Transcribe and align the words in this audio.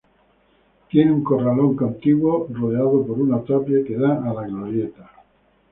Tiene 0.89 1.11
un 1.11 1.23
corralón 1.23 1.75
contiguo, 1.75 2.47
rodeado 2.51 3.05
por 3.05 3.19
un 3.21 3.45
tapia, 3.45 3.83
que 3.85 3.95
da 3.97 4.15
a 4.23 4.33
la 4.33 4.47
glorieta. 4.47 5.11